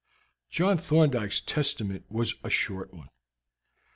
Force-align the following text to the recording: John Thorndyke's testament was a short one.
John 0.49 0.79
Thorndyke's 0.79 1.41
testament 1.41 2.05
was 2.09 2.33
a 2.43 2.49
short 2.49 2.91
one. 2.91 3.09